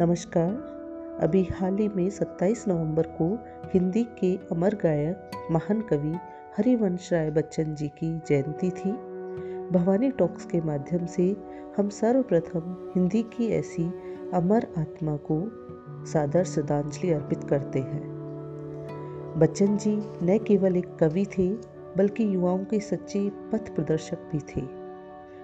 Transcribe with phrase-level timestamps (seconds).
[0.00, 0.50] नमस्कार।
[1.20, 3.38] अभी हाल ही में 27 नवंबर को
[3.74, 6.12] हिंदी के अमर गायक, महान कवि
[6.56, 8.92] हरिवंश राय बच्चन जी की जयंती थी।
[9.72, 11.36] भवानी टॉक्स के माध्यम से
[11.76, 13.92] हम सर्वप्रथम हिंदी की ऐसी
[14.34, 15.50] अमर आत्मा को
[16.06, 18.02] सादर श्रद्धांजलि अर्पित करते हैं।
[19.38, 21.48] बच्चन जी न केवल एक कवि थे,
[21.96, 24.60] बल्कि युवाओं के सच्चे पथ प्रदर्शक भी थे।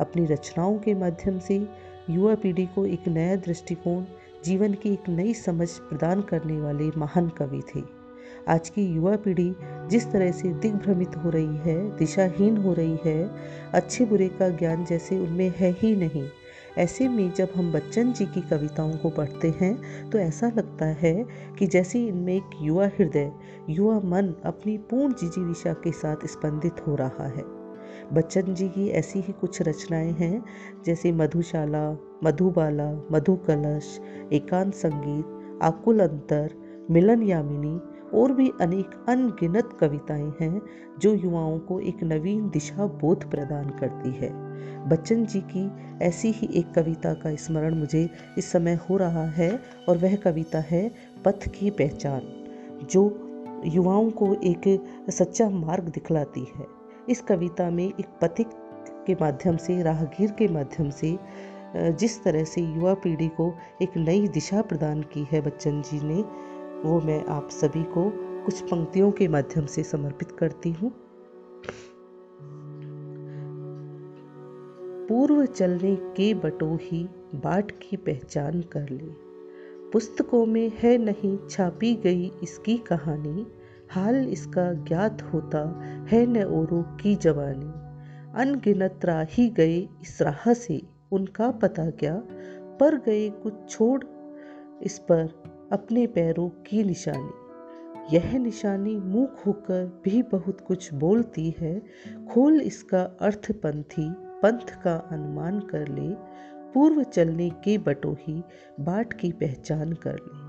[0.00, 1.68] अपनी रचनाओं के माध्यम से
[2.10, 4.04] युवा पीढ़ी को एक नया दृष्टिकोण
[4.46, 7.82] जीवन की एक नई समझ प्रदान करने वाले महान कवि थे।
[8.48, 9.54] आज की युवा पीढ़ी
[9.90, 13.30] जिस तरह से दिग्भ्रमित हो रही है, दिशाहीन हो रही है,
[13.74, 16.28] अच्छे बुरे का ज्ञान जैसे उनमें है ही नहीं।
[16.78, 21.14] ऐसे में जब हम बच्चन जी की कविताओं को पढ़ते हैं तो ऐसा लगता है
[21.58, 23.32] कि जैसे इनमें एक युवा हृदय,
[23.70, 27.55] युवा मन अपनी पूर्ण जिजीविशा के साथ स्पंदित हो रहा है।
[28.12, 30.44] बच्चन जी की ऐसी ही कुछ रचनाएँ हैं,
[30.86, 34.00] जैसे मधुशाला, मधुबाला मधु कलश
[34.32, 36.50] एकांत संगीत, आकुल अंतर,
[36.90, 37.80] मिलन यामिनी
[38.14, 40.62] और भी अनेक अनगिनत कविताएँ हैं,
[40.98, 44.30] जो युवाओं को एक नवीन दिशा बोध प्रदान करती है।
[44.88, 45.70] बच्चन जी की
[46.04, 50.58] ऐसी ही एक कविता का स्मरण मुझे इस समय हो रहा है और वह कविता
[50.58, 50.90] है
[51.24, 52.22] पथ की पहचान,
[52.90, 53.22] जो
[53.64, 56.75] युवाओं को एक सच्चा मार्ग दिखलाती है।
[57.08, 58.48] इस कविता में एक पथिक
[59.06, 61.18] के माध्यम से, राहगीर के माध्यम से
[61.76, 66.22] जिस तरह से युवा पीढ़ी को एक नई दिशा प्रदान की है बच्चन जी ने,
[66.88, 68.10] वो मैं आप सभी को
[68.44, 70.92] कुछ पंक्तियों के माध्यम से समर्पित करती हूँ।
[75.08, 79.10] पूर्व चलने के बटो ही बाट की पहचान कर ले।
[79.90, 83.46] पुस्तकों में है नहीं छापी गई इसकी कहानी
[83.90, 85.60] हाल इसका ज्ञात होता
[86.10, 87.86] है न औरों की जवानी।
[88.42, 92.22] अनगिनत राही गए इस राह से उनका पता क्या,
[92.80, 94.04] पर गए कुछ छोड़
[94.82, 101.82] इस पर अपने पैरों की निशानी। यह निशानी मुँह होकर भी बहुत कुछ बोलती है,
[102.34, 104.10] खोल इसका अर्थ पंथी
[104.42, 106.14] पंथ का अनुमान कर ले,
[106.74, 108.42] पूर्व चलने के बटो ही
[108.80, 110.45] बाट की पहचान कर ले।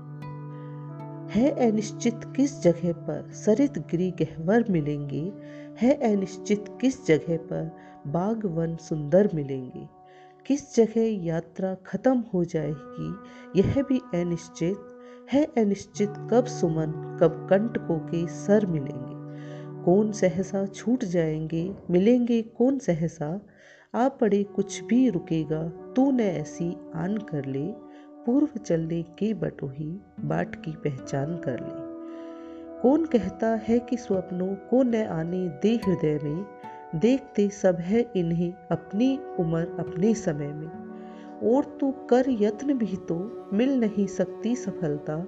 [1.28, 5.32] है अनिश्चित किस जगह पर सरित गिरी गहवर मिलेंगे?
[5.80, 9.88] है अनिश्चित किस जगह पर बाग वन सुंदर मिलेंगे?
[10.46, 13.14] किस जगह यात्रा खत्म हो जाएगी?
[13.60, 14.76] यह भी अनिश्चित
[15.32, 19.18] है अनिश्चित कब सुमन, कब कंटकों के सर मिलेंगे?
[19.84, 21.74] कौन सहसा छूट जाएँगे?
[21.90, 23.40] मिलेंगे कौन सहसा?
[23.94, 27.88] आ पड़े कुछ भी रुकेगा, तू न ऐसी आन कर ले।
[28.28, 31.88] पूर्व चलने के बटोही बाट की पहचान कर ले।
[32.82, 36.46] कौन कहता है कि स्वप्नों को न आने दे हृदय में,
[36.94, 40.70] देखते सब है इन्हें अपनी उम्र अपने समय में।
[41.54, 45.26] और तू कर यत्न भी तो मिल नहीं सकती सफलता,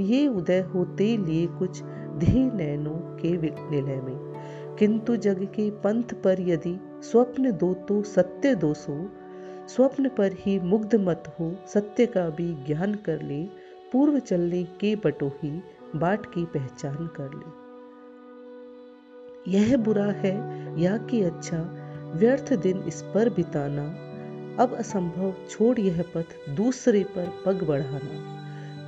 [0.00, 1.82] ये उदय होते लिए कुछ
[2.16, 3.32] धी नैनों के
[3.70, 4.34] निलय में।
[4.78, 9.10] किंतु जग के पंथ पर यदि स्वप्न दो तो सत्य दो सो
[9.68, 13.44] स्वप्न पर ही मुग्ध मत हो, सत्य का भी ज्ञान कर ले,
[13.92, 15.62] पूर्व चलने के बटो ही
[15.96, 17.66] बाट की पहचान कर ले।
[19.50, 20.34] यह बुरा है,
[20.80, 21.82] या कि अच्छा
[22.14, 24.06] व्यर्थ दिन इस पर बिताना,
[24.62, 28.36] अब असंभव छोड़ यह पथ दूसरे पर पग बढ़ाना।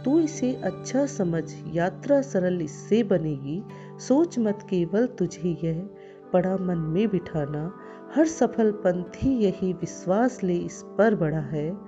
[0.03, 3.63] तू इसे अच्छा समझ, यात्रा सरल इससे बनेगी,
[3.99, 5.91] सोच मत केवल तुझे यह
[6.33, 7.73] पड़ा मन में बिठाना
[8.15, 11.79] हर सफल पंथी यही विश्वास ले इस पर बढ़ा है।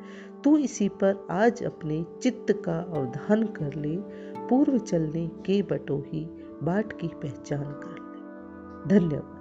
[0.44, 3.97] तू इसी पर आज अपने चित्त का अवधान कर ले,
[4.48, 6.25] पूर्व चलने के बटो ही
[6.62, 9.40] बाट की पहचान कर ले। धन्यवाद।